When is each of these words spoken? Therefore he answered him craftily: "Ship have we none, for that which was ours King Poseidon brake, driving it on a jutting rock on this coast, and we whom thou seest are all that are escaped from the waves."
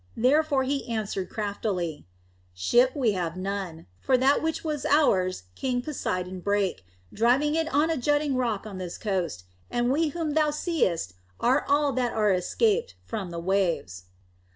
Therefore 0.17 0.63
he 0.63 0.87
answered 0.89 1.27
him 1.27 1.33
craftily: 1.35 2.07
"Ship 2.55 2.93
have 2.93 3.35
we 3.35 3.39
none, 3.39 3.85
for 3.99 4.17
that 4.17 4.41
which 4.41 4.63
was 4.63 4.83
ours 4.83 5.43
King 5.53 5.83
Poseidon 5.83 6.39
brake, 6.39 6.83
driving 7.13 7.53
it 7.53 7.71
on 7.71 7.91
a 7.91 7.97
jutting 7.97 8.35
rock 8.35 8.65
on 8.65 8.79
this 8.79 8.97
coast, 8.97 9.43
and 9.69 9.91
we 9.91 10.07
whom 10.07 10.31
thou 10.31 10.49
seest 10.49 11.13
are 11.39 11.63
all 11.69 11.93
that 11.93 12.13
are 12.13 12.31
escaped 12.31 12.95
from 13.03 13.29
the 13.29 13.37
waves." 13.37 14.05